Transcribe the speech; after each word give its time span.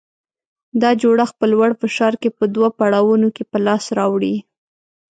دا 0.81 0.89
جوړښت 1.01 1.35
په 1.41 1.45
لوړ 1.53 1.69
فشار 1.81 2.13
کې 2.21 2.29
په 2.37 2.43
دوه 2.55 2.69
پړاوونو 2.77 3.27
کې 3.35 3.43
په 3.51 3.57
لاس 3.65 3.83
راوړي. 3.97 4.35